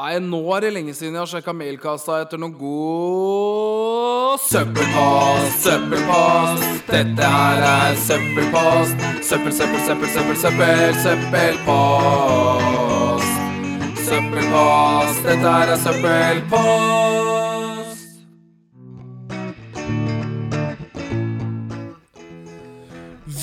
[0.00, 6.64] Nei, nå er det lenge siden jeg har sjekka mailkassa etter noen god søppelpost, søppelpost.
[6.88, 8.96] Dette her er søppelpost.
[9.28, 11.68] Søppel, søppel, søppel, søppel, søppel, søppelpost.
[14.08, 17.20] Søppelpost, dette her er søppelpost.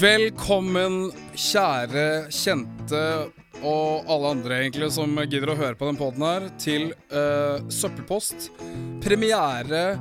[0.01, 0.93] Velkommen,
[1.37, 3.05] kjære kjente
[3.65, 8.49] og alle andre egentlig som gidder å høre på den poden her, til uh, Søppelpost.
[9.03, 9.97] Premiere,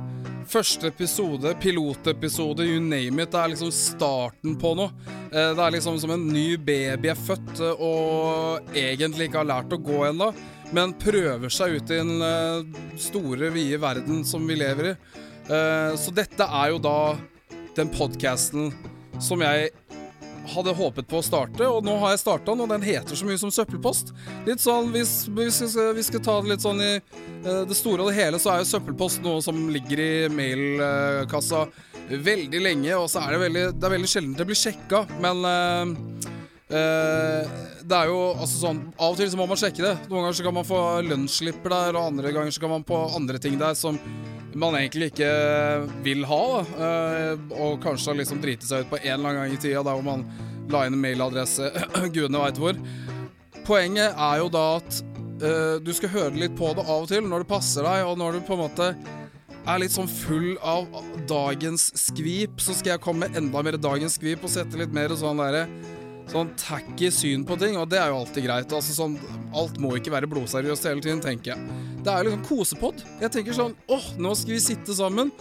[0.47, 3.31] første episode, pilotepisode, you name it.
[3.33, 4.91] Det er liksom starten på noe.
[5.31, 9.51] Uh, det er liksom som en ny baby er født uh, og egentlig ikke har
[9.55, 10.29] lært å gå ennå,
[10.75, 12.69] men prøver seg ut i den
[12.99, 14.95] store, vide verden som vi lever i.
[15.95, 16.97] så dette er jo da
[17.77, 18.73] den podkasten
[19.23, 19.69] som jeg
[20.53, 23.27] hadde håpet på å starte, og nå har jeg starta den, og den heter så
[23.27, 24.13] mye som søppelpost.
[24.47, 28.11] Litt sånn, Hvis, hvis vi skal ta det litt sånn i uh, det store og
[28.11, 31.65] det hele, så er jo søppelpost noe som ligger i mailkassa
[32.07, 35.43] veldig lenge, og så er det veldig, det er veldig sjelden det blir sjekka, men
[35.43, 35.95] uh,
[36.67, 39.93] det er jo altså sånn Av og til så må man sjekke det.
[40.09, 43.05] Noen ganger så kan man få lønnsslipper der, og andre ganger så kan man få
[43.15, 43.99] andre ting der som
[44.55, 45.31] man egentlig ikke
[46.05, 46.85] vil ha, da.
[47.57, 49.97] og kanskje har liksom driti seg ut på en eller annen gang i tida der
[49.97, 50.23] hvor man
[50.71, 51.69] la inn en mailadresse
[52.15, 52.79] gudene veit hvor.
[53.67, 55.01] Poenget er jo da at
[55.43, 58.19] uh, du skal høre litt på det av og til, når det passer deg, og
[58.19, 58.91] når du på en måte
[59.67, 60.87] er litt sånn full av
[61.27, 65.11] dagens skvip, så skal jeg komme med enda mer dagens skvip og sette litt mer
[65.19, 65.65] sånn derre
[66.27, 68.73] Sånn tacky syn på ting, og det er jo alltid greit.
[68.75, 69.15] Altså sånn,
[69.55, 71.77] Alt må ikke være blodseriøst hele tiden, tenker jeg.
[72.03, 73.05] Det er liksom kosepod.
[73.23, 75.31] Jeg tenker sånn åh, nå skal vi sitte sammen.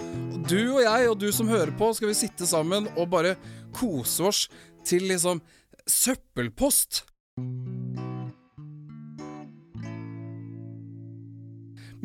[0.46, 3.34] Du og jeg og du som hører på, skal vi sitte sammen og bare
[3.76, 4.46] kose oss
[4.86, 5.42] til liksom
[5.90, 7.04] søppelpost.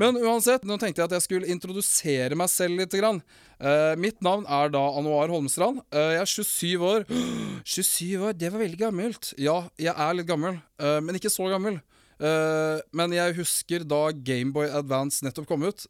[0.01, 2.95] Men uansett, nå tenkte jeg at jeg skulle introdusere meg selv litt.
[2.97, 3.21] Grann.
[3.61, 5.83] Uh, mitt navn er da Anuar Holmstrand.
[5.93, 7.05] Uh, jeg er 27 år.
[7.75, 9.31] 27 år, det var veldig gammelt.
[9.37, 11.81] Ja, jeg er litt gammel, uh, men ikke så gammel.
[12.93, 15.87] men jeg husker da Gameboy Advance nettopp kom ut.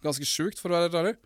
[0.00, 1.18] ganske sjukt, for å være ærlig.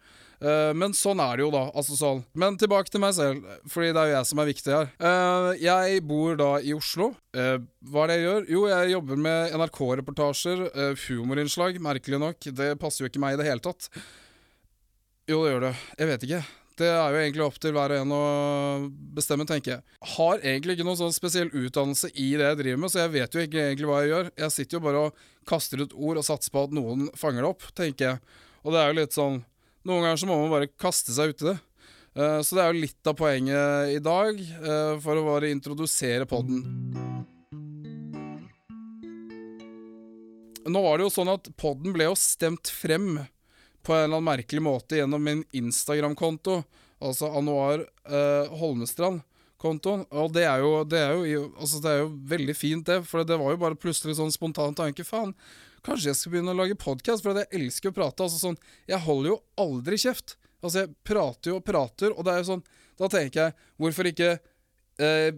[0.44, 1.62] Uh, men sånn er det jo, da.
[1.72, 2.21] Altså sånn.
[2.37, 4.91] Men tilbake til meg selv, fordi det er jo jeg som er viktig her.
[5.00, 7.15] Uh, jeg bor da i Oslo.
[7.37, 7.56] Uh,
[7.88, 8.50] hva er det jeg gjør?
[8.56, 10.66] Jo, jeg jobber med NRK-reportasjer,
[11.06, 12.50] humorinnslag, merkelig nok.
[12.60, 13.88] Det passer jo ikke meg i det hele tatt.
[15.31, 15.72] Jo, det gjør det.
[15.97, 16.44] Jeg vet ikke.
[16.75, 18.25] Det er jo egentlig opp til hver og en å
[19.15, 19.84] bestemme, tenker jeg.
[20.16, 23.37] Har egentlig ikke noen sånn spesiell utdannelse i det jeg driver med, så jeg vet
[23.37, 24.31] jo ikke egentlig hva jeg gjør.
[24.43, 27.53] Jeg sitter jo bare og kaster ut ord og satser på at noen fanger det
[27.53, 28.41] opp, tenker jeg.
[28.65, 29.38] Og det er jo litt sånn
[29.84, 31.59] noen ganger så må man bare kaste seg uti det.
[32.15, 36.28] Uh, så det er jo litt av poenget i dag, uh, for å bare introdusere
[36.31, 36.62] podden.
[40.65, 43.19] Nå var det jo sånn at podden ble jo stemt frem
[43.84, 46.62] på en eller annen merkelig måte gjennom min Instagram-konto,
[47.05, 50.06] altså Anuar uh, Holmestrand-kontoen.
[50.09, 53.27] Og det er, jo, det, er jo, altså det er jo veldig fint, det, for
[53.28, 55.05] det var jo bare plutselig sånn spontan tanke.
[55.05, 55.34] Faen,
[55.84, 58.25] Kanskje jeg skal begynne å lage podkast, for jeg elsker å prate.
[58.25, 60.37] Altså sånn, Jeg holder jo aldri kjeft.
[60.62, 62.65] Altså, jeg prater jo og prater, og det er jo sånn
[62.97, 64.28] Da tenker jeg, hvorfor ikke
[65.03, 65.34] eh,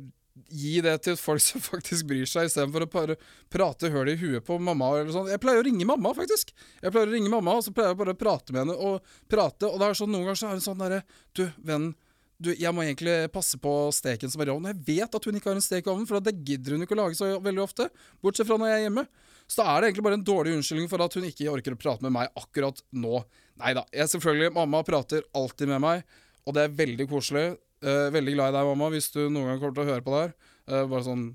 [0.53, 3.17] gi det til folk som faktisk bryr seg, istedenfor å bare
[3.53, 5.31] prate høl i huet på mamma eller sånn.
[5.33, 6.53] Jeg pleier å ringe mamma, faktisk.
[6.83, 9.15] Jeg pleier å ringe mamma, og så pleier jeg bare å prate med henne og
[9.33, 11.03] prate, og det er sånn noen ganger så er det sånn derre
[11.33, 11.95] Du, vennen
[12.43, 14.75] du, jeg må egentlig passe på steken som er i ovnen.
[14.75, 16.97] Jeg vet at hun ikke har en stek i ovnen, for det gidder hun ikke
[16.97, 17.89] å lage så veldig ofte.
[18.25, 19.07] Bortsett fra når jeg er hjemme.
[19.47, 21.81] Så da er det egentlig bare en dårlig unnskyldning for at hun ikke orker å
[21.81, 23.23] prate med meg akkurat nå.
[23.63, 23.87] Nei da.
[23.95, 27.47] Jeg selvfølgelig, Mamma prater alltid med meg, og det er veldig koselig.
[27.85, 30.13] Uh, veldig glad i deg, mamma, hvis du noen gang kommer til å høre på
[30.15, 30.37] det her.
[30.67, 31.27] Uh, bare sånn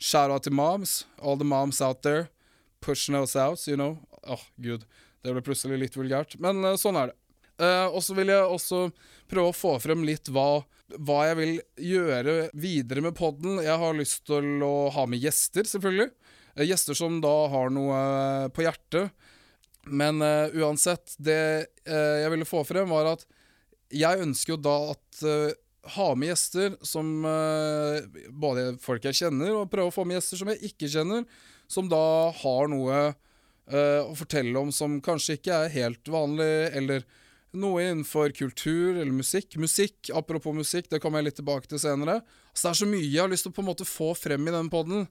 [0.00, 1.04] shout out to moms.
[1.20, 2.28] All the moms out there.
[2.80, 3.98] Pushing us out, you know.
[4.24, 4.84] Åh, oh, gud.
[5.20, 6.36] Det ble plutselig litt vulgært.
[6.40, 7.18] Men uh, sånn er det.
[7.60, 8.86] Og så vil jeg også
[9.30, 10.62] prøve å få frem litt hva,
[10.96, 11.52] hva jeg vil
[11.90, 13.60] gjøre videre med poden.
[13.62, 16.10] Jeg har lyst til å ha med gjester, selvfølgelig.
[16.56, 19.12] Uh, gjester som da har noe uh, på hjertet.
[19.88, 23.26] Men uh, uansett, det uh, jeg ville få frem, var at
[23.90, 25.50] jeg ønsker jo da at uh,
[25.96, 27.08] ha med gjester som
[28.36, 31.24] Både folk jeg kjenner, og prøve å få med gjester som jeg ikke kjenner,
[31.72, 32.98] som da har noe
[33.70, 37.06] å fortelle om som kanskje ikke er helt vanlig, eller
[37.56, 39.56] noe innenfor kultur eller musikk.
[39.60, 42.20] Musikk, apropos musikk, det kommer jeg litt tilbake til senere.
[42.52, 44.46] Så det er så mye jeg har lyst til å på en måte få frem
[44.46, 45.06] i den poden.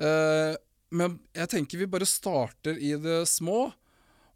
[0.00, 0.56] Uh,
[0.92, 3.70] men jeg tenker vi bare starter i det små,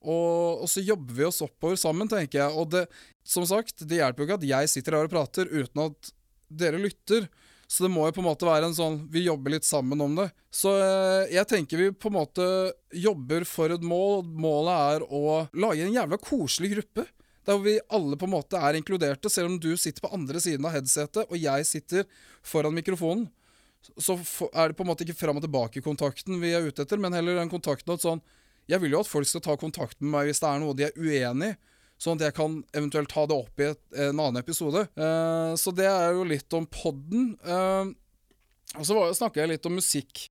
[0.06, 2.52] og, og, så jobber vi oss oppover sammen, tenker jeg.
[2.54, 2.84] Og det,
[3.26, 6.12] som sagt, det hjelper jo ikke at jeg sitter her og prater uten at
[6.46, 7.26] dere lytter.
[7.66, 10.12] Så det må jo på en måte være en sånn Vi jobber litt sammen om
[10.14, 10.28] det.
[10.54, 12.46] Så eh, jeg tenker vi på en måte
[12.94, 14.22] jobber for et mål.
[14.22, 15.24] Målet er å
[15.58, 17.08] lage en jævla koselig gruppe.
[17.46, 20.66] Der vi alle på en måte er inkluderte, selv om du sitter på andre siden
[20.66, 22.08] av headsetet og jeg sitter
[22.46, 23.28] foran mikrofonen.
[24.02, 24.16] Så
[24.50, 27.38] er det på en måte ikke fram og tilbake-kontakten vi er ute etter, men heller
[27.38, 28.24] den kontakten at sånn
[28.66, 30.88] Jeg vil jo at folk skal ta kontakt med meg hvis det er noe de
[30.88, 31.58] er uenig i.
[32.02, 34.82] Sånn at jeg kan eventuelt ta det opp i et, en annen episode.
[34.98, 37.30] Uh, så det er jo litt om podden.
[37.46, 37.94] Uh,
[38.76, 40.26] og så snakka jeg litt om musikk.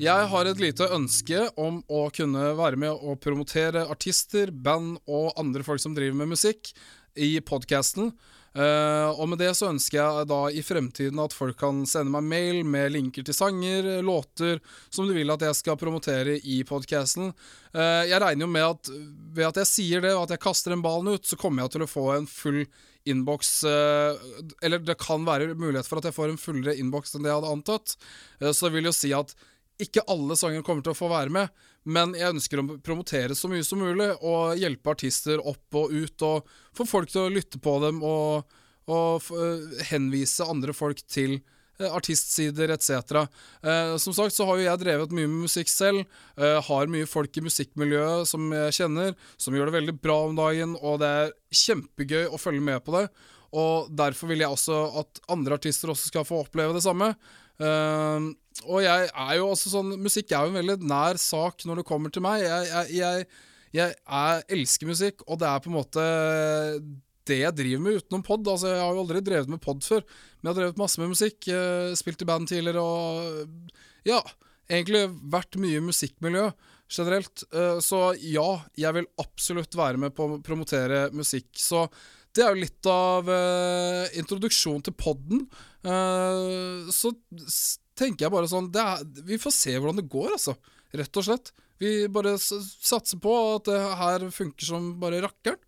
[0.00, 5.34] Jeg har et lite ønske om å kunne være med og promotere artister, band og
[5.36, 6.70] andre folk som driver med musikk,
[7.20, 8.08] i podkasten.
[8.56, 12.30] Uh, og med det så ønsker jeg da i fremtiden at folk kan sende meg
[12.30, 17.34] mail med linker til sanger, låter, som du vil at jeg skal promotere i podkasten.
[17.76, 18.92] Uh, jeg regner jo med at
[19.36, 21.76] ved at jeg sier det, og at jeg kaster den ballen ut, så kommer jeg
[21.76, 22.64] til å få en full
[23.08, 24.16] innboks uh,
[24.64, 27.42] Eller det kan være mulighet for at jeg får en fullere innboks enn det jeg
[27.42, 27.98] hadde antatt.
[28.48, 29.36] så det vil jo si at
[29.84, 33.48] ikke alle sanger kommer til å få være med, men jeg ønsker å promotere så
[33.50, 37.60] mye som mulig og hjelpe artister opp og ut, og få folk til å lytte
[37.62, 38.44] på dem og,
[38.90, 41.38] og uh, henvise andre folk til
[41.80, 43.24] uh, artistsider etc.
[43.64, 46.04] Uh, som sagt så har jo jeg drevet mye med musikk selv.
[46.36, 50.76] har mye folk i musikkmiljøet som jeg kjenner, som gjør det veldig bra om dagen,
[50.80, 53.06] og det er kjempegøy å følge med på det.
[53.56, 57.14] Og derfor vil jeg også at andre artister også skal få oppleve det samme.
[57.60, 58.32] Uh,
[58.66, 61.86] og jeg er jo også sånn Musikk er jo en veldig nær sak når det
[61.88, 62.42] kommer til meg.
[62.44, 63.28] Jeg, jeg, jeg,
[63.76, 66.06] jeg er, elsker musikk, og det er på en måte
[67.30, 68.48] det jeg driver med utenom pod.
[68.48, 71.12] Altså, jeg har jo aldri drevet med pod før, men jeg har drevet masse med
[71.12, 71.38] musikk.
[71.46, 73.78] Uh, spilt i band tidligere og
[74.08, 74.20] Ja,
[74.70, 76.48] egentlig vært mye musikkmiljø
[76.90, 77.44] generelt.
[77.54, 78.48] Uh, så ja,
[78.78, 81.52] jeg vil absolutt være med på å promotere musikk.
[81.60, 81.86] Så
[82.36, 85.46] det er jo litt av uh, introduksjon til poden.
[85.82, 87.12] Uh, så
[87.98, 90.54] tenker jeg bare sånn er, Vi får se hvordan det går, altså.
[90.96, 91.52] Rett og slett.
[91.80, 95.58] Vi bare satser på at det her funker som bare rakkeren.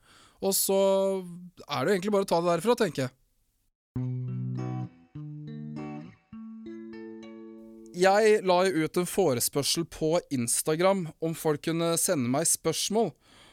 [0.42, 0.78] Og så
[1.68, 3.12] er det jo egentlig bare å ta det derfra, tenker jeg.
[8.02, 13.12] Jeg la jo ut en forespørsel på Instagram om folk kunne sende meg spørsmål.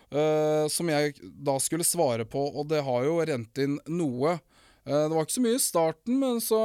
[0.10, 4.40] Uh, som jeg da skulle svare på, og det har jo rent inn noe.
[4.82, 6.62] Uh, det var ikke så mye i starten, men så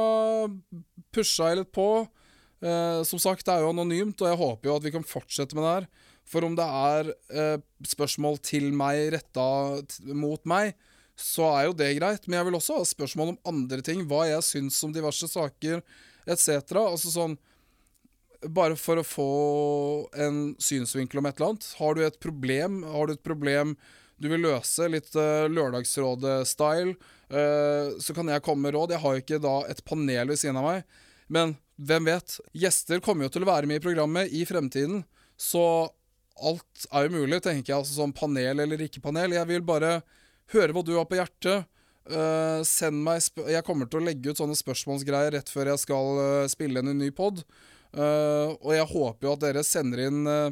[1.13, 1.89] pusha jeg litt på.
[2.65, 5.57] Uh, som sagt, det er jo anonymt, og jeg håper jo at vi kan fortsette
[5.57, 5.87] med det her.
[6.25, 7.11] For om det er
[7.85, 9.45] spørsmål til meg retta
[10.09, 10.73] mot meg,
[11.13, 12.25] så er jo det greit.
[12.25, 14.01] Men jeg vil også ha spørsmål om andre ting.
[14.09, 15.83] Hva jeg syns om diverse saker,
[16.25, 16.65] etc.
[16.81, 17.37] Altså sånn
[18.53, 19.29] bare for å få
[20.21, 21.67] en synsvinkel om et eller annet.
[21.79, 23.75] Har du et problem, har du et problem
[24.21, 26.95] du vil løse, litt uh, Lørdagsrådet-style,
[27.35, 28.95] uh, så kan jeg komme med råd.
[28.95, 32.37] Jeg har jo ikke da et panel ved siden av meg, men hvem vet?
[32.55, 35.03] Gjester kommer jo til å være med i programmet i fremtiden,
[35.35, 35.65] så
[36.35, 37.81] alt er jo mulig, tenker jeg.
[37.81, 39.35] Altså sånn panel eller ikke panel.
[39.35, 39.97] Jeg vil bare
[40.53, 41.67] høre hva du har på hjertet.
[42.05, 46.19] Uh, send meg Jeg kommer til å legge ut sånne spørsmålsgreier rett før jeg skal
[46.51, 47.41] spille inn en ny pod.
[47.95, 50.51] Uh, og jeg håper jo at dere sender inn uh,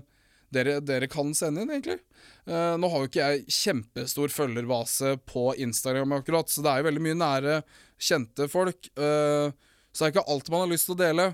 [0.54, 2.00] dere, dere, kan sende inn, egentlig.
[2.48, 6.88] Uh, nå har jo ikke jeg kjempestor følgerbase på Instagram akkurat, så det er jo
[6.88, 7.58] veldig mye nære,
[8.04, 8.90] kjente folk.
[8.96, 11.28] så det er ikke alt man har lyst til å dele.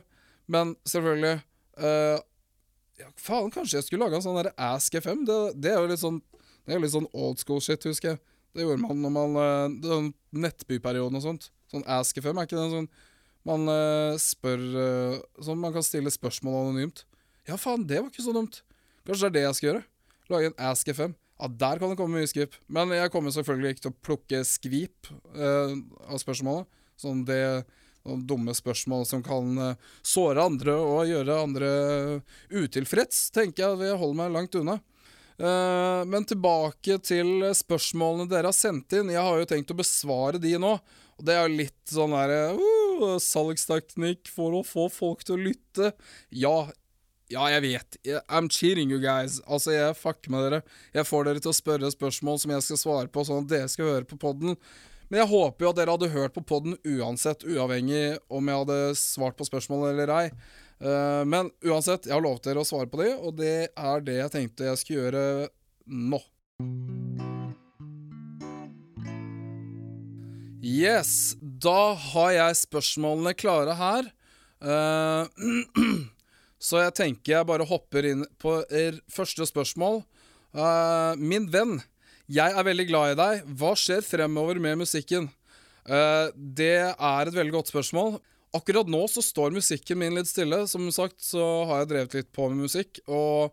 [0.50, 1.40] Men selvfølgelig
[1.80, 5.24] ja, Faen, kanskje jeg skulle laga en sånn derre Ask FM?
[5.26, 6.20] Det, det, er jo litt sånn
[6.68, 8.22] Det er litt sånn old school shit, husker jeg.
[8.54, 11.50] Det gjorde man når man Nettbyperioden og sånt.
[11.72, 12.92] Sånn Ask FM, er ikke det sånn
[13.50, 17.04] man uh, spør uh, Sånn man kan stille spørsmål anonymt.
[17.50, 18.62] Ja, faen, det var ikke så dumt.
[19.08, 19.84] Kanskje det er det jeg skal gjøre.
[20.30, 21.16] Lage en Ask FM.
[21.40, 22.58] Ja, der kan det komme mye skvip.
[22.68, 25.74] Men jeg kommer selvfølgelig ikke til å plukke skvip uh,
[26.10, 26.70] av spørsmålet.
[27.00, 27.42] Sånn det
[28.08, 31.72] noen dumme spørsmål som kan uh, såre andre og gjøre andre
[32.52, 34.80] utilfreds, tenker jeg Jeg holder meg langt unna.
[35.40, 39.14] Uh, men tilbake til spørsmålene dere har sendt inn.
[39.14, 40.76] Jeg har jo tenkt å besvare de nå.
[41.20, 42.79] Og det er jo litt sånn derre uh,
[43.24, 45.94] salgsteknikk for å få folk til å lytte.
[46.30, 46.70] Ja,
[47.30, 47.98] ja, jeg vet.
[48.26, 49.38] I'm cheating you guys.
[49.46, 50.62] Altså, jeg fucker med dere.
[50.96, 53.70] Jeg får dere til å spørre spørsmål som jeg skal svare på, sånn at dere
[53.70, 54.58] skal høre på poden.
[55.10, 58.80] Men jeg håper jo at dere hadde hørt på poden uansett, uavhengig om jeg hadde
[58.98, 60.26] svart på spørsmålet eller ei.
[60.80, 64.20] Uh, men uansett, jeg har lovet dere å svare på de, og det er det
[64.20, 65.26] jeg tenkte jeg skulle gjøre
[65.90, 66.22] nå.
[70.62, 74.08] Yes, da har jeg spørsmålene klare her.
[74.60, 75.28] Uh,
[76.68, 78.60] så jeg tenker jeg bare hopper inn på
[79.12, 80.02] første spørsmål.
[80.56, 81.78] Uh, min venn,
[82.30, 83.54] jeg er veldig glad i deg.
[83.60, 85.30] Hva skjer fremover med musikken?
[85.90, 88.20] Uh, det er et veldig godt spørsmål.
[88.56, 90.64] Akkurat nå så står musikken min litt stille.
[90.70, 93.52] Som sagt så har jeg drevet litt på med musikk, og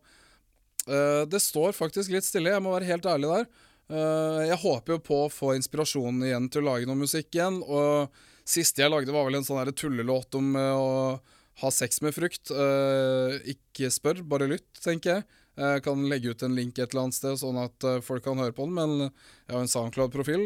[0.86, 2.52] det står faktisk litt stille.
[2.52, 3.46] Jeg må være helt ærlig der.
[3.87, 7.61] Eh, jeg håper jo på å få inspirasjon igjen til å lage noe musikk igjen.
[7.62, 8.12] Og
[8.47, 11.19] siste jeg lagde, var vel en sånn tullelåt om eh, å
[11.62, 12.50] ha sex med frukt.
[12.50, 15.28] Eh, ikke spør, bare lytt, tenker jeg.
[15.57, 18.52] Jeg kan legge ut en link et eller annet sted, sånn at folk kan høre
[18.52, 18.75] på den.
[18.76, 20.43] Men jeg har en SoundCloud-profil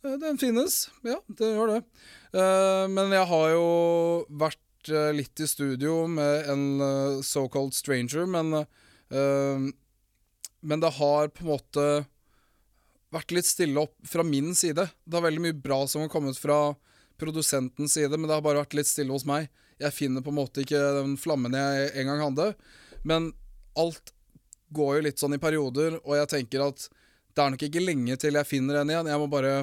[0.00, 0.88] den finnes.
[1.06, 1.78] Ja, det gjør det.
[2.90, 3.68] Men jeg har jo
[4.42, 8.66] vært litt i studio med en såkalt stranger, men
[10.60, 11.86] Men det har på en måte
[13.10, 14.86] vært litt stille opp fra min side.
[15.04, 16.74] Det er veldig mye bra som har kommet fra
[17.20, 19.50] produsentens side, men det har bare vært litt stille hos meg.
[19.80, 22.48] Jeg finner på en måte ikke den flammen jeg en gang hadde.
[23.08, 23.30] Men
[23.80, 24.12] alt
[24.74, 26.86] går jo litt sånn i perioder, og jeg tenker at
[27.34, 29.10] det er nok ikke lenge til jeg finner en igjen.
[29.10, 29.54] Jeg må bare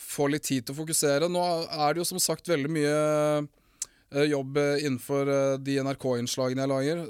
[0.00, 1.28] få litt tid til å fokusere.
[1.30, 6.64] Nå er det jo som sagt veldig mye eh, jobb eh, innenfor eh, de NRK-innslagene
[6.64, 7.02] jeg lager.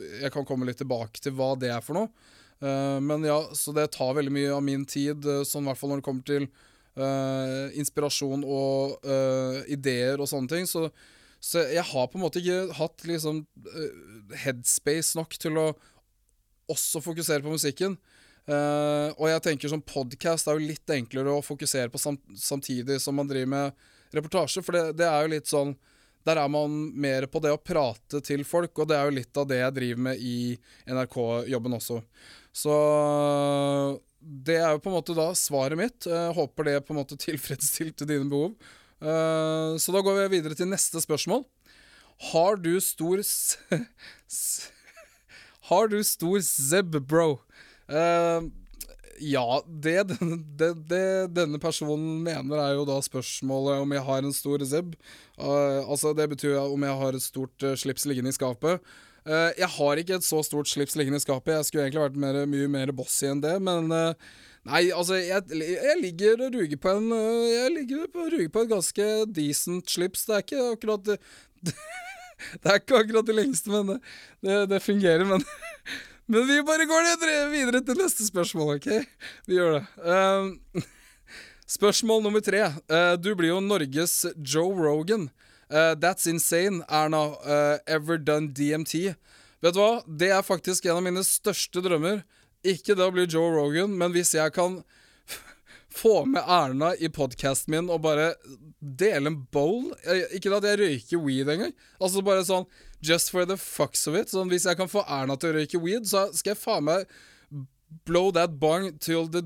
[0.00, 2.32] Jeg kan komme litt tilbake til hva det er for noe.
[2.64, 5.80] Eh, men ja, så det tar veldig mye av min tid, eh, sånn i hvert
[5.80, 9.10] fall når det kommer til eh, inspirasjon og
[9.72, 10.68] ideer og sånne ting.
[10.70, 10.88] Så,
[11.42, 13.44] så jeg har på en måte ikke hatt liksom
[14.44, 15.68] headspace nok til å
[16.72, 17.98] også fokusere på musikken.
[18.44, 22.98] Uh, og jeg tenker som podkast er jo litt enklere å fokusere på sam samtidig
[23.00, 25.72] som man driver med reportasje, for det, det er jo litt sånn
[26.24, 29.40] der er man mer på det å prate til folk, og det er jo litt
[29.40, 30.36] av det jeg driver med i
[30.88, 31.98] NRK-jobben også.
[32.54, 32.74] Så
[34.24, 36.06] det er jo på en måte da svaret mitt.
[36.08, 38.54] Jeg håper det på en måte tilfredsstilte dine behov.
[39.04, 41.44] Eh, Så da går vi videre til neste spørsmål.
[42.30, 43.20] Har du stor
[45.68, 47.38] Har du stor zeb, bro?
[49.22, 50.04] Ja, det,
[50.58, 51.06] det, det
[51.36, 54.94] denne personen mener, er jo da spørsmålet om jeg har en stor zeb.
[55.38, 58.82] Uh, altså, det betyr om jeg har et stort uh, slips liggende i skapet.
[59.24, 61.54] Uh, jeg har ikke et så stort slips liggende i skapet.
[61.56, 63.92] Jeg skulle egentlig vært mer, mye mer bossy enn det, men
[64.64, 68.70] Nei, altså, jeg, jeg ligger og ruger på en Jeg ligger og ruger på et
[68.70, 70.22] ganske decent slips.
[70.24, 71.18] Det er ikke akkurat det,
[72.62, 73.98] det er ikke akkurat det lengste, men
[74.40, 75.26] det, det fungerer.
[75.28, 75.44] Men,
[76.26, 77.08] men vi bare går
[77.52, 78.88] videre til neste spørsmål, OK?
[79.46, 79.84] Vi gjør det.
[80.00, 80.84] Um,
[81.78, 82.66] spørsmål nummer tre.
[82.88, 85.28] Uh, du blir jo Norges Joe Rogan.
[85.68, 87.26] Uh, that's insane, Erna.
[87.44, 89.14] Uh, ever done DMT?
[89.64, 90.02] Vet du hva?
[90.06, 92.22] Det er faktisk en av mine største drømmer.
[92.64, 94.80] Ikke det å bli Joe Rogan, men hvis jeg kan
[95.94, 98.32] få med Erna i podkasten min og bare
[98.80, 99.92] dele en bowl
[100.34, 101.74] Ikke at jeg røyker weed engang.
[102.00, 102.66] Altså bare sånn
[103.04, 104.32] just for the fucks of it.
[104.32, 107.06] Sånn, hvis jeg kan få Erna til å røyke weed, så skal jeg faen meg
[108.08, 109.44] blow that bong till the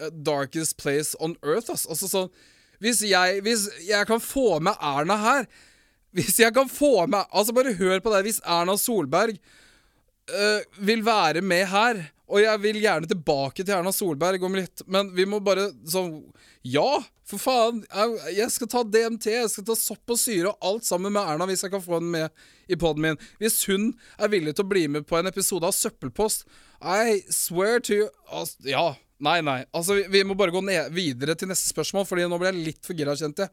[0.00, 1.86] uh, darkest place on earth, ass.
[1.86, 2.30] Altså sånn
[2.82, 5.44] Hvis jeg, hvis jeg kan få med Erna her
[6.16, 8.24] Hvis jeg kan få med Altså, bare hør på det.
[8.26, 9.36] Hvis Erna Solberg
[10.30, 12.02] øh, vil være med her.
[12.32, 16.22] Og jeg vil gjerne tilbake til Erna Solberg om litt, men vi må bare sånn
[16.64, 17.82] Ja, for faen!
[17.84, 21.22] Jeg, jeg skal ta DMT, jeg skal ta sopp og syre og alt sammen med
[21.34, 23.20] Erna hvis jeg kan få henne med i poden min.
[23.42, 26.46] Hvis hun er villig til å bli med på en episode av Søppelpost
[26.80, 28.86] I swear to altså, Ja.
[29.22, 29.60] Nei, nei.
[29.70, 32.64] Altså, vi, vi må bare gå ned, videre til neste spørsmål, Fordi nå ble jeg
[32.66, 33.52] litt for gira, kjente jeg.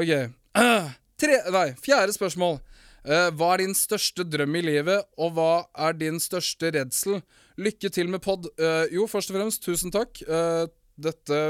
[0.00, 0.12] OK.
[1.20, 2.56] Tre, nei, fjerde spørsmål.
[3.04, 7.20] Eh, hva er din største drøm i livet, og hva er din største redsel?
[7.60, 8.48] Lykke til med pod.
[8.56, 10.22] Eh, jo, først og fremst, tusen takk.
[10.24, 10.64] Eh,
[10.96, 11.40] dette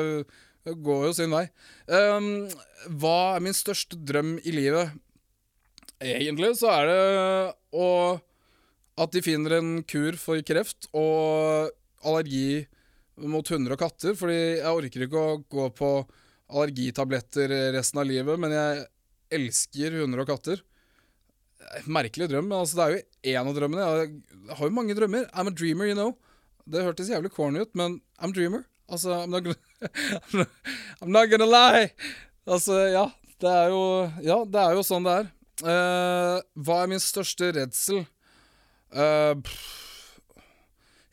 [0.65, 1.45] går jo sin vei.
[1.87, 2.49] Um,
[2.99, 4.95] hva er min største drøm i livet?
[6.03, 7.03] Egentlig så er det
[7.77, 7.89] å
[8.95, 11.73] At de finner en kur for kreft og
[12.07, 12.63] allergi
[13.19, 14.15] mot hunder og katter.
[14.15, 15.89] Fordi jeg orker ikke å gå på
[16.55, 18.85] allergitabletter resten av livet, men jeg
[19.35, 20.63] elsker hunder og katter.
[21.91, 23.89] Merkelig drøm, men altså, det er jo én av drømmene.
[24.01, 25.27] Jeg har jo mange drømmer.
[25.33, 26.15] I'm a dreamer, you know.
[26.65, 28.65] Det hørtes jævlig corny ut, men I'm a dreamer.
[28.89, 29.57] Altså, I'm not gonna,
[31.01, 31.91] I'm not gonna lie.
[32.47, 33.09] Altså, ja.
[33.41, 33.85] Det er jo
[34.23, 35.31] Ja, det er jo sånn det er.
[35.65, 38.05] Uh, hva er min største redsel?
[38.95, 39.35] Uh,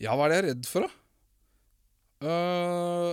[0.02, 0.90] ja, hva er det jeg er redd for, da?
[2.22, 3.12] Uh,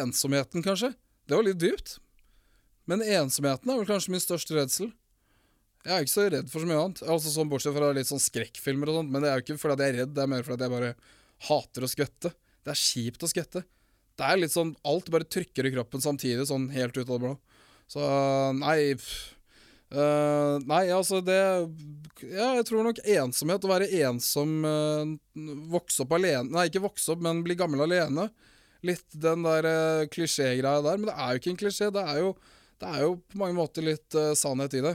[0.00, 0.92] ensomheten, kanskje.
[1.28, 1.98] Det var litt dypt.
[2.90, 4.90] Men ensomheten er vel kanskje min største redsel.
[5.80, 7.02] Jeg er ikke så redd for så mye annet.
[7.08, 9.12] Altså sånn Bortsett fra litt sånn skrekkfilmer og sånt.
[9.14, 10.94] Men det er jo ikke fordi jeg er redd, det er mer fordi jeg bare
[11.48, 12.32] hater å skvette.
[12.60, 13.62] Det er kjipt å skvette.
[14.20, 17.22] Det er litt sånn Alt bare trykker i kroppen samtidig, sånn helt ut av det
[17.24, 17.34] blå.
[17.90, 18.04] Så
[18.60, 18.92] nei.
[19.90, 21.38] Eh, Nei, altså det
[22.28, 23.64] Ja, jeg tror nok ensomhet.
[23.64, 28.28] Å være ensom, uh, vokse opp alene Nei, ikke vokse opp, men bli gammel alene.
[28.86, 31.00] litt den der uh, klisjégreia der.
[31.00, 31.88] Men det er jo ikke en klisjé.
[31.92, 32.34] Det er jo,
[32.80, 34.94] det er jo på mange måter litt uh, sannhet i det.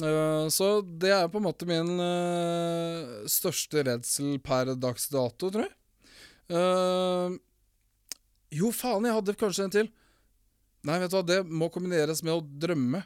[0.00, 5.66] Uh, så det er på en måte min uh, største redsel per dags dato, tror
[5.66, 5.74] jeg.
[6.52, 7.36] Uh,
[8.52, 9.90] jo, faen, jeg hadde kanskje en til.
[10.88, 13.02] Nei, vet du hva, det må kombineres med å drømme.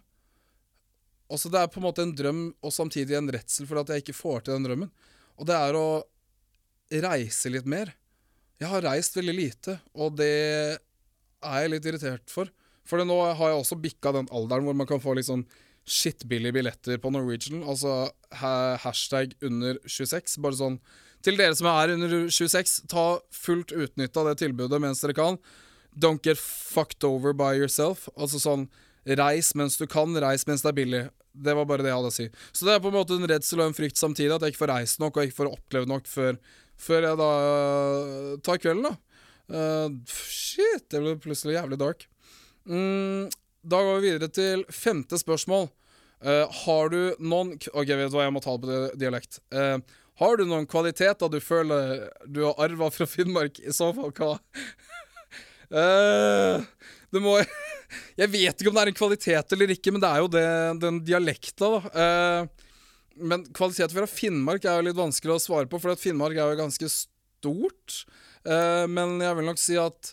[1.27, 4.05] Altså, det er på en måte en drøm og samtidig en redsel for at jeg
[4.05, 4.91] ikke får til den drømmen.
[5.37, 5.87] Og det er å
[7.03, 7.91] reise litt mer.
[8.63, 10.33] Jeg har reist veldig lite, og det
[11.45, 12.49] er jeg litt irritert for.
[12.87, 15.43] For nå har jeg også bikka den alderen hvor man kan få liksom
[15.87, 17.63] skittbillige billetter på Norwegian.
[17.67, 18.09] Altså
[18.83, 20.39] hashtag under 26.
[20.43, 20.81] Bare sånn
[21.25, 25.39] Til dere som er under 26, ta fullt utnytte av det tilbudet mens dere kan.
[25.97, 28.07] Don't get fucked over by yourself.
[28.15, 28.69] Altså sånn
[29.07, 31.01] Reis mens du kan, reis mens det er billig.
[31.37, 32.27] Det var bare det jeg hadde å si.
[32.51, 34.65] Så det er på en måte en redsel og en frykt samtidig, at jeg ikke
[34.65, 36.39] får reist nok og ikke får opplevd nok før,
[36.81, 37.31] før jeg da
[38.49, 38.95] tar kvelden, da.
[39.47, 42.09] Uh, shit, det ble plutselig jævlig dark.
[42.67, 43.29] Mm,
[43.67, 45.69] da går vi videre til femte spørsmål.
[46.25, 49.41] Uh, har du noen Ok, vet du hva, jeg må ta det på dialekt.
[49.53, 49.79] Uh,
[50.23, 53.61] har du noen kvaliteter du føler du har arva fra Finnmark?
[53.61, 54.37] I så fall, hva?
[55.75, 56.63] uh,
[57.13, 57.39] det må
[58.21, 60.47] Jeg vet ikke om det er en kvalitet eller ikke, men det er jo det,
[60.83, 62.07] den dialekta, da.
[63.15, 66.59] men kvaliteter fra Finnmark er jo litt vanskelig å svare på, for Finnmark er jo
[66.59, 68.01] ganske stort.
[68.91, 70.11] men jeg vil nok si at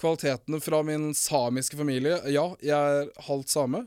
[0.00, 3.84] kvalitetene fra min samiske familie Ja, jeg er halvt same.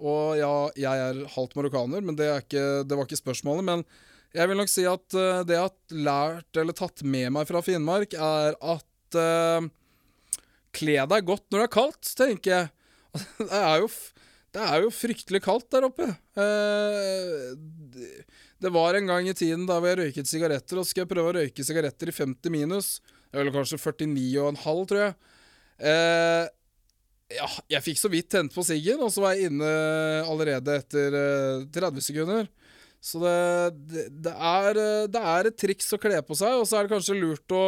[0.00, 3.66] Og ja, jeg er halvt marokkaner, men det, ikke, det, var ikke spørsmålet.
[3.66, 3.84] Men
[4.36, 7.62] jeg vil nok si at uh, det jeg har lært eller tatt med meg fra
[7.64, 9.68] Finnmark, er at uh,
[10.70, 12.66] Kle deg godt når det er kaldt, tenker jeg.
[13.50, 13.88] Det er jo,
[14.54, 16.06] det er jo fryktelig kaldt der oppe.
[16.38, 17.50] Uh,
[18.62, 21.32] det var en gang i tiden da jeg røyket sigaretter, og så skal jeg prøve
[21.32, 22.92] å røyke sigaretter i 50 minus.
[23.34, 25.16] Eller kanskje 49,5, tror jeg.
[25.80, 26.44] Uh,
[27.30, 27.46] ja,
[27.76, 29.70] jeg fikk så vidt tent på siggen, og så var jeg inne
[30.26, 32.50] allerede etter uh, eh, 30 sekunder.
[33.00, 33.36] Så det,
[33.88, 36.86] det, det, er, eh, det, er, et triks å kle på seg, og så er
[36.86, 37.64] det kanskje lurt å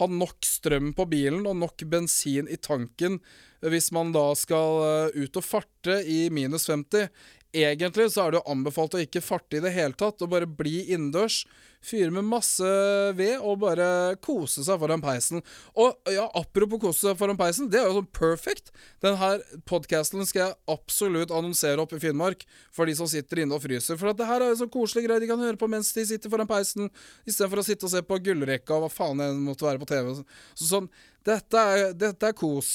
[0.00, 3.20] ha nok strøm på bilen og nok bensin i tanken
[3.62, 7.06] hvis man da skal ut og farte i minus 50.
[7.54, 10.48] Egentlig så er det jo anbefalt å ikke farte i det hele tatt, og bare
[10.50, 11.44] bli innendørs.
[11.84, 12.66] Fyre med masse
[13.14, 13.86] ved og bare
[14.24, 15.42] kose seg foran peisen.
[15.76, 18.72] Og ja, apropos kose seg foran peisen, det er jo sånn perfect.
[19.04, 23.62] Denne podkasten skal jeg absolutt annonsere opp i Finnmark for de som sitter inne og
[23.66, 24.00] fryser.
[24.00, 26.08] For at det her er jo sånn koselige greier de kan høre på mens de
[26.08, 26.88] sitter foran peisen,
[27.28, 30.14] istedenfor å sitte og se på gullrekka og hva faen det måtte være på TV.
[30.56, 30.88] Så sånn,
[31.28, 32.72] dette er, dette er kos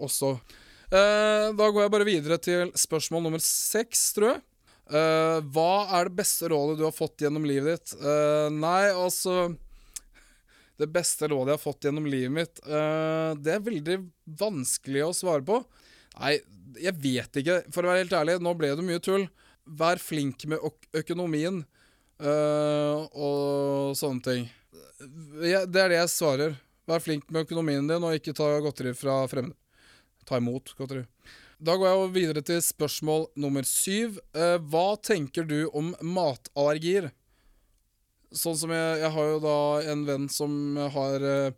[0.00, 0.38] også.
[0.86, 4.42] Uh, da går jeg bare videre til spørsmål nummer seks, tror jeg.
[4.86, 7.94] Uh, hva er det beste rådet du har fått gjennom livet ditt?
[7.98, 9.48] Uh, nei, altså
[10.80, 13.94] Det beste rådet jeg har fått gjennom livet mitt, det er veldig
[14.36, 15.56] vanskelig å svare på.
[16.18, 16.34] Nei,
[16.76, 17.54] jeg vet ikke.
[17.72, 19.24] For å være helt ærlig, nå ble det mye tull.
[19.64, 20.60] Vær flink med
[21.00, 21.62] økonomien
[22.20, 24.44] og sånne ting.
[25.48, 26.60] Ja, det er det jeg svarer.
[26.84, 29.56] Vær flink med økonomien din, og ikke ta godteri fra fremmede
[30.26, 31.04] ta imot godteri.
[31.56, 34.18] Da går jeg videre til spørsmål nummer syv.
[34.36, 37.08] Eh, hva tenker du om matallergier?
[38.36, 39.58] Sånn som jeg, jeg har jo da
[39.94, 41.54] en venn som har eh,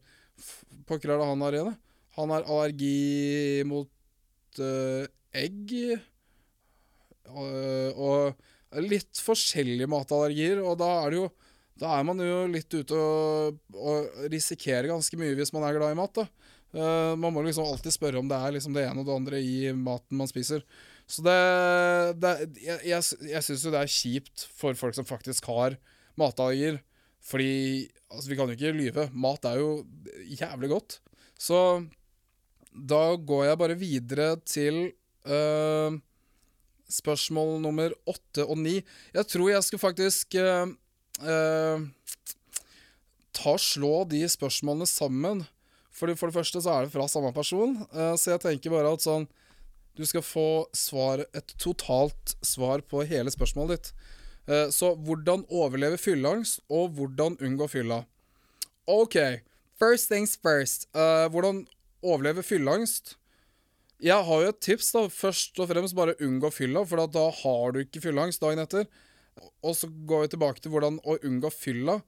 [0.87, 1.73] Pokker er det han har igjen.
[2.15, 5.75] Han har allergi mot eh, egg.
[7.29, 11.27] Uh, og litt forskjellige matallergier, og da er det jo
[11.79, 15.93] Da er man jo litt ute og, og risikerer ganske mye hvis man er glad
[15.95, 16.25] i mat, da.
[16.77, 19.41] Uh, man må liksom alltid spørre om det er liksom det ene og det andre
[19.41, 20.65] i maten man spiser.
[21.09, 21.39] Så det,
[22.21, 25.79] det Jeg, jeg, jeg syns jo det er kjipt for folk som faktisk har
[26.21, 26.83] matallergier.
[27.25, 29.09] Fordi altså, vi kan jo ikke lyve.
[29.13, 29.71] Mat er jo
[30.29, 30.99] jævlig godt.
[31.39, 31.59] Så
[32.73, 34.81] da går jeg bare videre til
[35.29, 35.97] uh,
[36.89, 38.79] spørsmål nummer åtte og ni.
[39.15, 40.69] Jeg tror jeg skal faktisk uh,
[43.39, 45.47] ta og slå de spørsmålene sammen.
[45.99, 48.95] Fordi For det første så er det fra samme person, uh, så jeg tenker bare
[48.95, 49.27] at sånn
[49.99, 53.89] Du skal få svar, et totalt svar på hele spørsmålet ditt.
[54.49, 58.05] Uh, så hvordan overleve fylleangst, og hvordan unngå fylla.
[58.87, 59.19] OK,
[59.77, 60.87] first things first.
[60.95, 61.65] Uh, hvordan
[62.07, 63.17] overleve fylleangst?
[63.99, 64.93] Jeg har jo et tips.
[64.95, 68.87] da Først og fremst bare unngå fylla, for da har du ikke fylleangst dagen etter.
[69.67, 71.99] Og så går vi tilbake til hvordan å unngå fylla.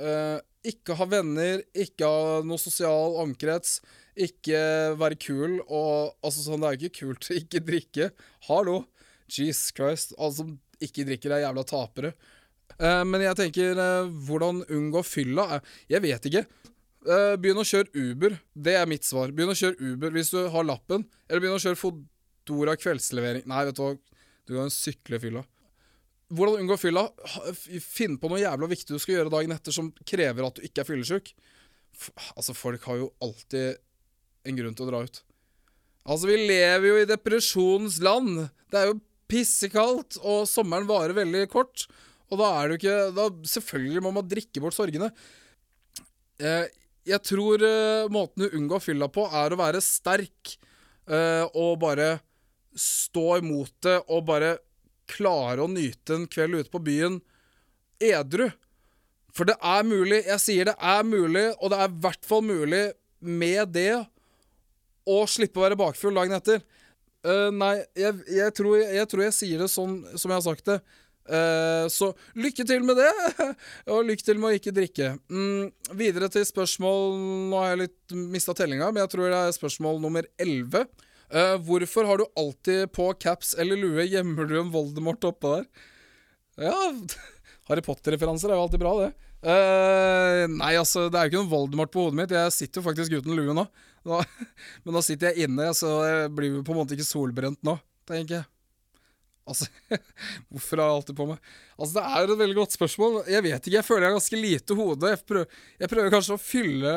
[0.00, 3.78] Uh, ikke ha venner, ikke ha noe sosial omkrets,
[4.20, 4.58] ikke
[5.00, 8.10] være kul og Altså sånn, det er jo ikke kult ikke drikke.
[8.48, 8.82] Hallo!
[9.30, 10.14] Jesus Christ.
[10.18, 12.12] Alle som ikke drikker, er jævla tapere.
[12.80, 15.60] Uh, men jeg tenker, uh, hvordan unngå fylla?
[15.90, 16.44] Jeg vet ikke.
[17.06, 18.36] Uh, begynn å kjøre Uber.
[18.52, 19.32] Det er mitt svar.
[19.32, 21.06] Begynn å kjøre Uber hvis du har lappen.
[21.28, 23.46] Eller begynn å kjøre Fodora kveldslevering.
[23.48, 23.94] Nei, vet du hva,
[24.48, 25.44] du kan sykle fylla.
[26.30, 27.08] Hvordan unngå fylla?
[27.82, 30.84] Finn på noe jævla viktig du skal gjøre dagen etter som krever at du ikke
[30.84, 31.32] er fyllesyk.
[32.36, 33.80] Altså, folk har jo alltid
[34.46, 35.22] en grunn til å dra ut.
[36.06, 38.46] Altså, vi lever jo i depresjonens land.
[38.70, 41.86] Det er jo pissekaldt, og sommeren varer veldig kort.
[42.30, 45.10] Og da er det jo ikke da, Selvfølgelig må man drikke bort sorgene.
[46.40, 46.66] Eh,
[47.10, 50.54] jeg tror eh, måten du unngår fylla på, er å være sterk
[51.10, 52.18] eh, og bare
[52.78, 54.54] stå imot det og bare
[55.10, 57.20] klare å nyte en kveld ute på byen
[58.00, 58.48] edru.
[59.34, 62.42] For det er mulig, jeg sier det er mulig, og det er i hvert fall
[62.46, 62.84] mulig
[63.20, 63.92] med det
[65.10, 66.64] å slippe å være bakfull dagen etter.
[67.20, 70.70] Uh, nei, jeg, jeg, tror, jeg tror jeg sier det sånn som jeg har sagt
[70.70, 70.80] det.
[71.30, 73.10] Uh, så lykke til med det,
[73.92, 75.12] og lykke til med å ikke drikke.
[75.30, 75.68] Mm,
[76.00, 77.12] videre til spørsmål
[77.52, 80.88] Nå har jeg litt mista tellinga, men jeg tror det er spørsmål nummer 11.
[81.30, 84.06] Eh, hvorfor har du alltid på caps eller lue?
[84.06, 85.66] Gjemmer du en Voldemort oppå der?
[86.66, 86.74] Ja,
[87.70, 89.10] Harry Potter-referanser er jo alltid bra, det.
[89.40, 92.34] Uh, nei, altså, det er jo ikke noen Voldemort på hodet mitt.
[92.34, 93.68] Jeg sitter jo faktisk uten lue nå.
[94.00, 94.22] Da,
[94.80, 97.74] men da sitter jeg inne, så jeg blir jo på en måte ikke solbrent nå,
[98.08, 98.46] tenker jeg.
[99.44, 99.68] Altså,
[100.48, 103.18] hvorfor har jeg alltid på meg Altså, det er et veldig godt spørsmål.
[103.28, 105.10] Jeg vet ikke, jeg føler jeg har ganske lite hode.
[105.12, 106.94] Jeg prøver, jeg prøver kanskje å fylle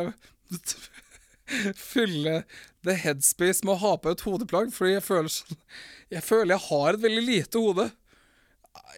[1.75, 2.37] Fylle
[2.83, 5.59] the headspace med å ha på et hodeplagg, fordi jeg føler sånn
[6.13, 7.87] Jeg føler jeg har et veldig lite hode.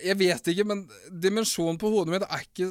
[0.04, 0.82] Jeg vet ikke, men
[1.24, 2.68] dimensjonen på hodet mitt er ikke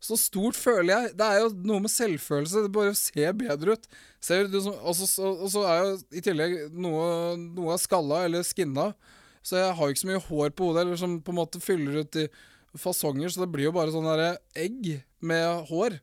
[0.00, 1.10] så stort, føler jeg.
[1.18, 2.62] Det er jo noe med selvfølelse.
[2.64, 3.84] Det bare ser bedre ut.
[4.24, 8.22] Ser du som, og, så, og så er jo i tillegg noe, noe av skalla
[8.28, 8.92] eller skinna.
[9.44, 11.60] Så jeg har jo ikke så mye hår på hodet, eller som på en måte
[11.60, 12.26] fyller ut i
[12.80, 16.00] fasonger, så det blir jo bare sånn derre egg med hår.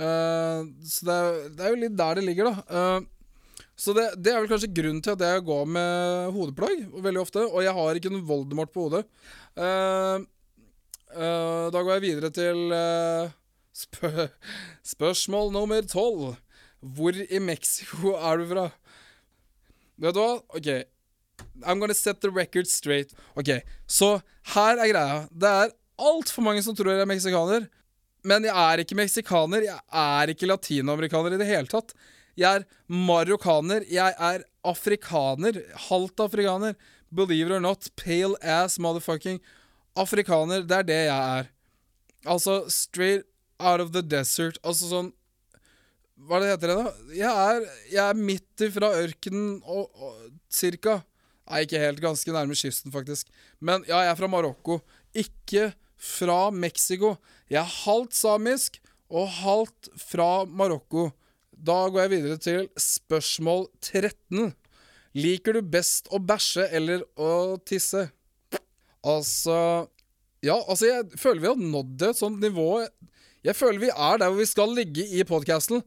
[0.00, 2.78] Uh, så det er, det er jo litt der det ligger, da.
[2.80, 3.08] Eh,
[3.80, 7.46] så det, det er vel kanskje grunnen til at jeg går med hodeplagg veldig ofte.
[7.48, 9.06] Og jeg har ikke noen Voldemort på hodet.
[9.56, 10.20] Uh,
[11.16, 13.32] uh, da går jeg videre til uh,
[13.72, 14.28] spø
[14.92, 16.34] spørsmål nummer tolv.
[16.80, 18.68] Hvor i Mexico er du fra?
[20.00, 20.36] Vet du hva?
[20.56, 20.70] OK.
[21.64, 23.12] I'm gonna set the record straight.
[23.36, 24.20] Ok, Så
[24.54, 25.26] her er greia.
[25.32, 27.68] Det er altfor mange som tror jeg er meksikaner.
[28.24, 29.64] Men jeg er ikke meksikaner.
[29.64, 31.94] Jeg er ikke latinamerikaner i det hele tatt.
[32.40, 33.84] Jeg er marokkaner.
[33.90, 35.60] Jeg er afrikaner.
[35.88, 36.76] Halvt afrikaner.
[37.12, 37.90] Believe it or not.
[38.00, 39.40] Pale ass motherfucking
[39.98, 40.64] afrikaner.
[40.64, 41.50] Det er det jeg er.
[42.28, 43.26] Altså straight
[43.58, 44.60] out of the desert.
[44.64, 45.12] Altså sånn
[46.20, 47.12] Hva det heter det, da?
[47.16, 50.98] Jeg er, jeg er midt ifra ørkenen og, og cirka.
[51.48, 52.02] Nei, ikke helt.
[52.02, 53.30] Ganske nærme kysten, faktisk.
[53.58, 54.82] Men ja, jeg er fra Marokko.
[55.16, 57.14] Ikke fra Mexico.
[57.48, 58.76] Jeg er halvt samisk
[59.08, 61.08] og halvt fra Marokko.
[61.60, 64.52] Da går jeg videre til spørsmål 13.
[65.20, 68.08] Liker du best å bæsje eller å tisse?
[69.04, 69.56] Altså
[70.44, 72.86] Ja, altså, jeg føler vi har nådd et sånt nivå
[73.44, 75.82] Jeg føler vi er der hvor vi skal ligge i podkasten.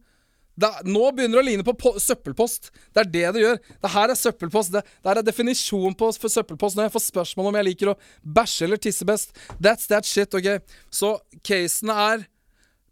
[0.85, 2.69] Nå begynner det å ligne på po søppelpost.
[2.93, 3.59] Det er det det gjør.
[3.81, 4.73] Det her er søppelpost.
[4.73, 7.93] Det, det her er definisjonen på for søppelpost når jeg får spørsmål om jeg liker
[7.93, 9.33] å bæsje eller tisse best.
[9.57, 10.61] That's that shit, OK?
[10.93, 12.27] Så casene er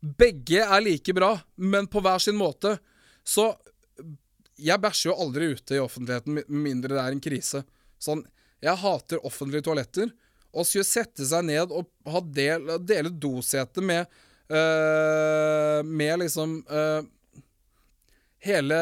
[0.02, 2.76] Begge er like bra, men på hver sin måte.
[3.24, 3.52] Så
[4.62, 7.64] jeg bæsjer jo aldri ute i offentligheten med mindre det er en krise.
[8.02, 8.26] Sånn,
[8.62, 10.12] Jeg hater offentlige toaletter.
[10.52, 14.04] Å skulle sette seg ned og del, dele dosete med
[14.52, 17.08] øh, Med liksom øh,
[18.44, 18.80] Hele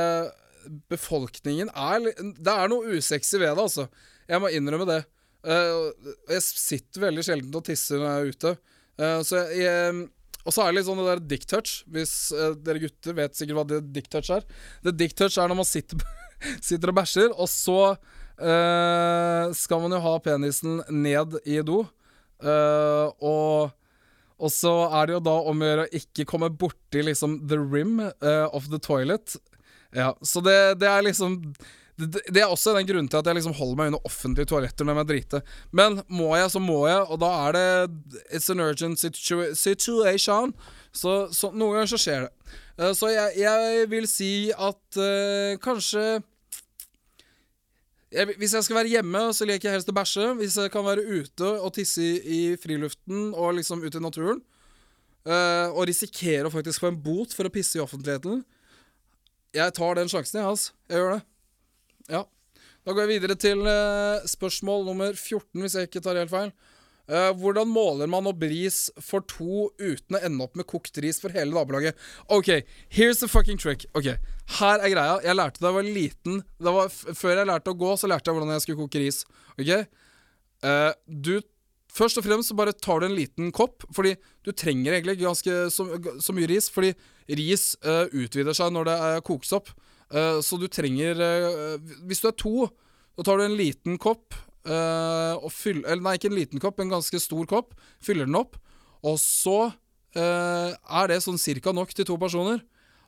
[0.89, 3.85] befolkningen er Det er noe usexy ved det, altså.
[4.29, 4.99] Jeg må innrømme det.
[5.39, 5.89] Uh,
[6.29, 8.51] jeg sitter veldig sjelden og tisser når jeg er ute.
[8.99, 10.01] Uh, så jeg, jeg
[10.49, 11.83] og så er det litt sånn det der dick touch.
[11.93, 14.45] Hvis eh, dere gutter vet sikkert hva det dick touch er.
[14.85, 16.01] Det dick touch er når man sitter,
[16.71, 21.83] sitter og bæsjer, og så eh, skal man jo ha penisen ned i do.
[22.41, 23.75] Eh, og,
[24.39, 27.59] og så er det jo da om å gjøre å ikke komme borti liksom the
[27.61, 29.37] rim eh, of the toilet.
[29.93, 31.43] Ja, så det, det er liksom
[31.99, 35.01] det, er også den grunnen til at jeg liksom holder meg under offentlige toaletter når
[35.01, 35.53] jeg driter.
[35.75, 37.67] Men må jeg, så må jeg, og da er det
[38.35, 40.53] It's an urgent situ situation.
[40.95, 42.53] Så, så noen ganger så skjer det.
[42.79, 46.05] Uh, så jeg, jeg vil si at uh, kanskje
[48.09, 50.31] jeg, Hvis jeg skal være hjemme, så liker jeg helst å bæsje.
[50.39, 54.39] Hvis jeg kan være ute og tisse i, i friluften og liksom ute i naturen,
[55.29, 58.41] uh, og risikere å faktisk få en bot for å pisse i offentligheten
[59.53, 60.73] Jeg tar den sjansen, jeg, altså.
[60.89, 61.21] Jeg gjør det.
[62.09, 62.25] Ja.
[62.87, 66.53] Da går jeg videre til eh, spørsmål nummer 14, hvis jeg ikke tar helt feil.
[67.09, 71.17] Eh, hvordan måler man opp ris for to uten å ende opp med kokt ris
[71.21, 71.97] for hele nabolaget?
[72.29, 72.61] OK,
[72.93, 73.87] here's the fucking trick.
[73.97, 74.11] Ok,
[74.59, 75.15] Her er greia.
[75.25, 78.37] Jeg lærte da jeg var liten var Før jeg lærte å gå, så lærte jeg
[78.37, 79.23] hvordan jeg skulle koke ris.
[79.57, 79.71] Ok?
[80.65, 81.39] Uh, du
[81.89, 84.11] Først og fremst så bare tar du en liten kopp, fordi
[84.45, 85.87] du trenger egentlig ganske så,
[86.21, 86.67] så, mye ris.
[86.69, 86.91] Fordi
[87.39, 89.71] ris uh, utvider seg når det uh, kokes opp.
[90.09, 91.19] Uh, så du trenger
[92.09, 92.69] Hvis du er to,
[93.17, 94.37] da tar du en liten kopp
[94.69, 97.71] og fyller Eller nei, ikke en liten kopp, en ganske stor kopp.
[98.03, 98.57] Fyller den opp.
[99.07, 99.71] Og så
[100.13, 102.59] er det sånn cirka nok til to personer.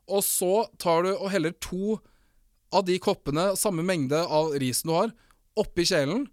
[0.10, 2.00] Og så tar du og heller to
[2.74, 5.14] av de koppene, samme mengde av risen du har,
[5.60, 6.24] oppi kjelen.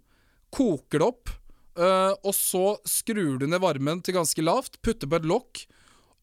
[0.55, 1.35] Koker det opp
[1.79, 5.61] Uh, og så skrur du ned varmen til ganske lavt, putter på et lokk,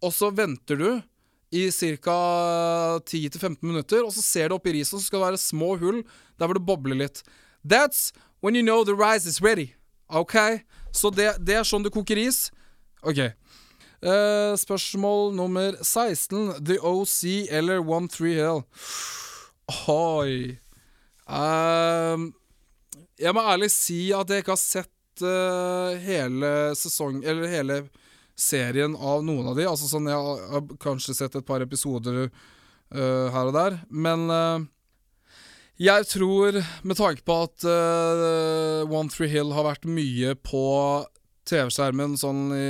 [0.04, 0.88] og så venter du
[1.54, 2.18] i ca.
[3.06, 6.02] 10-15 minutter, og så ser du oppi riset, så skal det være små hull
[6.38, 7.22] der hvor det bobler litt.
[7.64, 9.74] That's when you know the rice is ready.
[10.08, 10.36] OK?
[10.92, 12.50] Så det, det er sånn du koker ris.
[13.06, 13.20] OK.
[14.06, 16.64] Uh, spørsmål nummer 16.
[16.64, 18.62] The OC eller One Three Hill?
[19.88, 20.56] Oi.
[21.26, 22.30] Uh,
[23.18, 27.78] jeg må ærlig si at jeg ikke har sett uh, hele sesong Eller hele
[28.36, 29.66] serien av noen av de.
[29.68, 33.78] Altså sånn, Jeg har, kanskje sett et par episoder uh, her og der.
[33.88, 34.66] Men uh,
[35.80, 37.66] jeg tror, med tanke på at
[38.88, 40.62] One Three Hill har vært mye på
[41.46, 42.68] TV-skjermen sånn i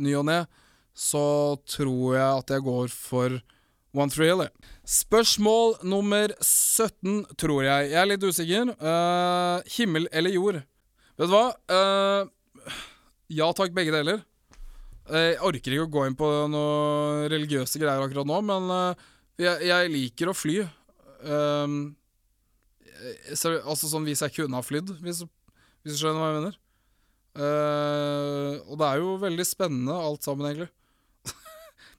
[0.00, 0.38] ny og ne,
[0.96, 3.36] så tror jeg at jeg går for
[3.92, 4.46] One Three Hill.
[4.88, 7.92] Spørsmål nummer 17, tror jeg.
[7.92, 8.72] Jeg er litt usikker.
[9.76, 10.62] himmel eller jord?
[11.20, 11.46] Vet du hva?
[11.68, 12.72] Uh,
[13.30, 14.24] ja takk, begge deler.
[15.04, 19.02] Jeg orker ikke å gå inn på noen religiøse greier akkurat nå, men uh,
[19.40, 20.62] jeg, jeg, liker å fly.
[21.24, 21.78] Um,
[23.36, 25.24] så, altså sånn hvis jeg kunne ha flydd, hvis,
[25.84, 26.58] hvis, du skjønner hva jeg mener.
[27.34, 30.70] Uh, og det er jo veldig spennende alt sammen, egentlig.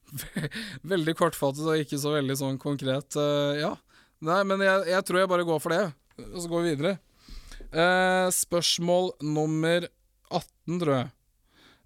[0.94, 3.18] veldig kortfattet og ikke så veldig sånn konkret.
[3.20, 3.74] Uh, ja.
[4.26, 5.84] Nei, men jeg, jeg, tror jeg bare går for det,
[6.32, 6.96] og så går vi videre.
[7.70, 9.90] Uh, spørsmål nummer
[10.32, 11.12] 18, tror jeg.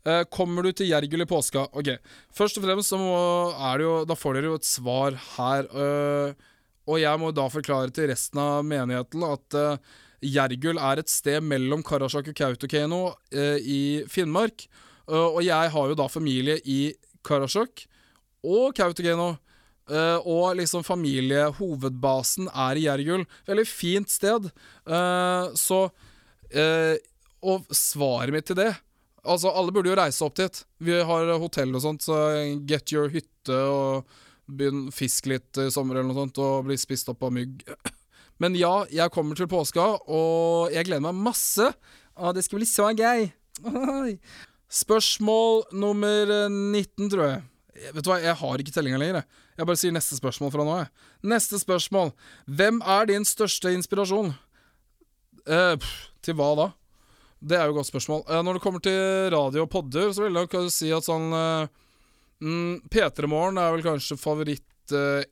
[0.08, 1.66] Eh, kommer du til Jergul i påska?
[1.76, 1.92] Ok,
[2.36, 3.16] Først og fremst så må,
[3.52, 5.68] er det jo Da får dere jo et svar her.
[5.68, 6.46] Eh,
[6.90, 11.44] og jeg må da forklare til resten av menigheten at uh, Jergul er et sted
[11.46, 14.66] mellom Karasjok og Kautokeino uh, i Finnmark.
[15.10, 17.86] Og jeg har jo da familie i Karasjok
[18.42, 19.36] og Kautokeino.
[19.90, 23.28] Uh, og liksom familiehovedbasen er i Jergul.
[23.46, 24.50] Veldig fint sted.
[25.62, 25.80] Så
[27.54, 28.74] Og svaret mitt til det
[29.24, 30.62] Altså, alle burde jo reise opp dit.
[30.84, 32.18] Vi har hotell og sånt, så
[32.68, 34.10] get your hytte og
[34.50, 37.64] begynn fisk litt i sommer eller noe sånt, og bli spist opp av mygg.
[38.42, 41.68] Men ja, jeg kommer til påska, og jeg gleder meg masse.
[42.16, 43.28] Å, det skal bli så gøy.
[44.80, 47.46] Spørsmål nummer 19, tror jeg.
[47.94, 49.28] Vet du hva, jeg har ikke tellinga lenger.
[49.60, 50.92] Jeg bare sier neste spørsmål fra nå, jeg.
[51.32, 52.14] Neste spørsmål.
[52.48, 54.34] Hvem er din største inspirasjon?
[55.48, 56.68] Eh, pff, til hva da?
[57.40, 58.24] Det er jo et godt spørsmål.
[58.28, 61.32] Eh, når det kommer til radio og podder, så vil jeg nok si at sånn
[61.36, 61.72] eh,
[62.44, 65.24] mm, P3 Morgen er vel kanskje favoritt eh,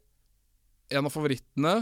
[0.96, 1.82] En av favorittene.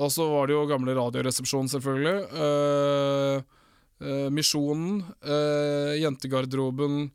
[0.00, 2.20] Og så var det jo gamle Radioresepsjonen, selvfølgelig.
[2.40, 3.42] Eh,
[4.00, 5.02] eh, Misjonen.
[6.00, 7.10] Jentegarderoben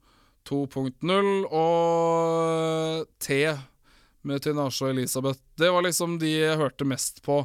[0.45, 3.39] 2.0 og T
[4.25, 5.41] med Tinashe og Elisabeth.
[5.57, 7.39] Det var liksom de jeg hørte mest på.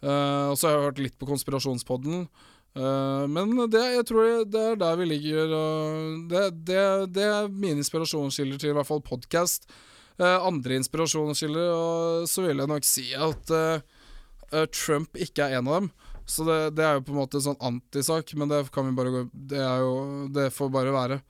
[0.00, 2.24] Og så har jeg hørt litt på Konspirasjonspodden.
[2.78, 5.54] Uh, men det, jeg tror det er der vi ligger.
[6.30, 6.82] Det, det,
[7.16, 9.68] det, er mine inspirasjonskilder til i hvert fall podkast.
[10.18, 13.52] andre inspirasjonskilder, og så vil jeg nok si at
[14.74, 15.90] Trump ikke er en av dem.
[16.28, 18.96] Så det, det, er jo på en måte en sånn antisak, men det kan vi
[18.98, 19.92] bare gå Det, jo,
[20.34, 21.20] det får bare være.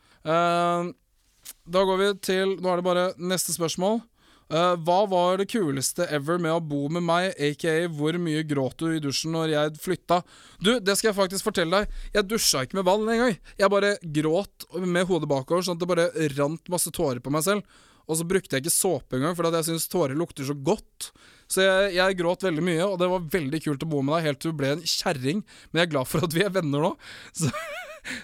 [1.69, 4.01] Da går vi til Nå er det bare neste spørsmål.
[4.49, 8.81] Uh, hva var det kuleste ever med å bo med meg, aka hvor mye gråt
[8.81, 10.23] du i dusjen når jeg flytta?
[10.57, 11.99] Du, det skal jeg faktisk fortelle deg.
[12.17, 13.37] Jeg dusja ikke med vann engang.
[13.61, 17.45] Jeg bare gråt med hodet bakover, sånn at det bare rant masse tårer på meg
[17.47, 17.81] selv.
[18.09, 21.11] Og så brukte jeg ikke såpe engang, for jeg syns tårer lukter så godt.
[21.49, 24.31] Så jeg, jeg, gråt veldig mye, og det var veldig kult å bo med deg
[24.31, 25.45] helt til du ble en kjerring.
[25.69, 26.95] Men jeg er glad for at vi er venner nå.
[27.39, 27.53] Så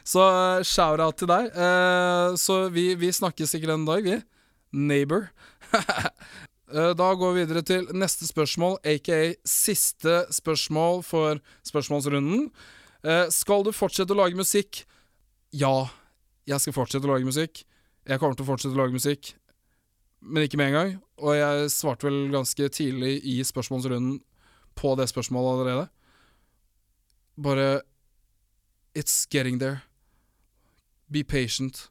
[0.04, 1.50] så uh, shout-out til deg.
[1.52, 4.20] Uh, så vi, vi, snakkes sikkert en dag, vi.
[4.74, 5.28] Neighbor.
[5.74, 12.48] Uh, da går vi videre til neste spørsmål, aka siste spørsmål for spørsmålsrunden.
[13.28, 14.87] skal du fortsette å lage musikk?
[15.52, 15.90] Ja,
[16.48, 17.64] jeg skal fortsette å lage musikk.
[18.08, 19.34] Jeg kommer til å fortsette å lage musikk,
[20.24, 20.94] men ikke med en gang.
[21.20, 24.18] Og jeg svarte vel ganske tidlig i spørsmålsrunden
[24.74, 25.88] på det spørsmålet allerede.
[27.37, 27.82] Bare
[28.94, 29.82] It's getting there.
[31.10, 31.88] Be patient.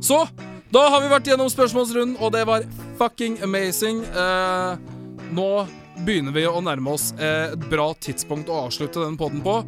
[0.00, 0.28] Så,
[0.70, 2.66] da har vi vært gjennom spørsmålsrunden, og det var
[3.00, 4.04] fucking amazing.
[4.06, 4.78] Eh,
[5.34, 5.50] nå
[6.06, 9.60] begynner vi å nærme oss eh, et bra tidspunkt å avslutte den podden på.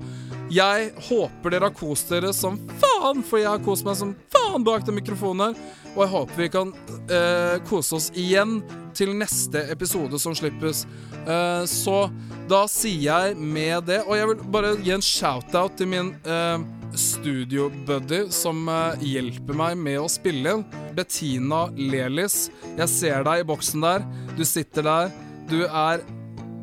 [0.50, 4.66] Jeg håper dere har kost dere som faen, for jeg har kost meg som faen
[4.66, 5.76] bak den mikrofonen her.
[5.94, 6.72] Og jeg håper vi kan
[7.10, 8.60] eh, kose oss igjen
[8.94, 10.84] til neste episode som slippes.
[11.26, 12.04] Eh, så
[12.50, 16.62] da sier jeg med det Og jeg vil bare gi en shout-out til min eh,
[16.98, 20.64] studiobuddy som eh, hjelper meg med å spille inn.
[20.96, 22.48] Bettina Lelis.
[22.76, 24.06] Jeg ser deg i boksen der.
[24.38, 25.12] Du sitter der.
[25.50, 26.04] Du er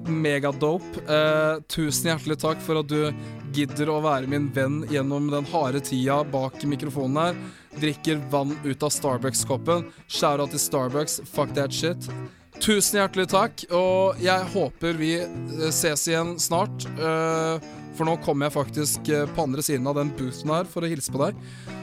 [0.07, 1.03] megadope.
[1.07, 3.11] Eh, tusen hjertelig takk for at du
[3.55, 7.39] gidder å være min venn gjennom den harde tida bak mikrofonen her.
[7.77, 9.87] Drikker vann ut av Starbucks-koppen.
[10.07, 11.21] Shout-out til Starbucks.
[11.29, 12.09] Fuck that shit.
[12.57, 16.87] Tusen hjertelig takk, og jeg håper vi eh, ses igjen snart.
[16.97, 20.85] eh, for nå kommer jeg faktisk eh, på andre siden av den boothen her for
[20.85, 21.39] å hilse på deg.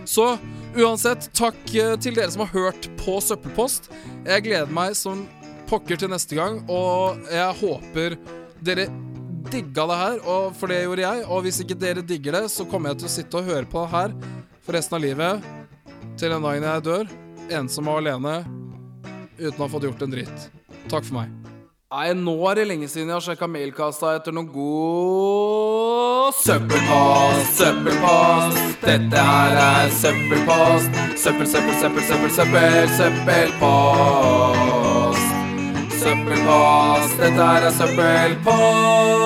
[0.09, 0.35] Så
[0.79, 3.91] uansett, takk eh, til dere som har hørt på Søppelpost.
[4.27, 5.27] Jeg gleder meg som
[5.71, 8.19] pokker til neste gang, og jeg håper
[8.65, 8.89] dere
[9.53, 11.25] digga det her, og for det gjorde jeg.
[11.29, 13.85] Og hvis ikke dere digger det, så kommer jeg til å sitte og høre på
[13.85, 14.19] det her
[14.65, 15.49] for resten av livet.
[16.15, 17.17] Til den dagen jeg dør.
[17.53, 18.39] Ensom og alene.
[19.39, 20.53] Uten å ha fått gjort en dritt.
[20.89, 21.44] Takk for meg.
[21.95, 28.59] Nei, nå er det lenge siden jeg har sjekka mailkassa etter noen god søppelpost, søppelpost.
[28.83, 30.91] Dette her er søppelpost.
[31.23, 33.63] Søppel, søppel, søppel, søppel, søppel, søppelpost.
[36.03, 39.24] Søppelpost, dette her er søppelpost.